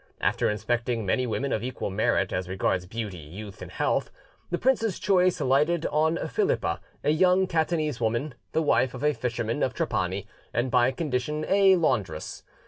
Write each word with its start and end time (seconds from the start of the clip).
After 0.19 0.49
inspecting 0.49 1.05
many 1.05 1.27
women 1.27 1.53
of 1.53 1.63
equal 1.63 1.91
merit 1.91 2.33
as 2.33 2.49
regards 2.49 2.87
beauty, 2.87 3.19
youth 3.19 3.61
and 3.61 3.69
health, 3.69 4.09
the 4.49 4.57
princess's 4.57 4.97
choice 4.99 5.39
lighted 5.39 5.85
on 5.91 6.17
Philippa, 6.27 6.79
a 7.03 7.11
young 7.11 7.45
Catanese 7.45 8.01
woman, 8.01 8.33
the 8.51 8.63
wife 8.63 8.95
of 8.95 9.03
a 9.03 9.13
fisherman 9.13 9.61
of 9.61 9.75
Trapani, 9.75 10.25
and 10.55 10.71
by 10.71 10.89
condition 10.89 11.45
a 11.47 11.75
laundress. 11.75 12.41